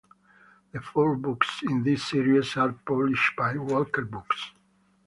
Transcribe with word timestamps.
The 0.71 0.81
four 0.81 1.15
books 1.15 1.61
in 1.61 1.83
this 1.83 2.07
series 2.09 2.57
are 2.57 2.71
published 2.71 3.35
by 3.37 3.55
Walker 3.55 4.01
Books. 4.03 4.49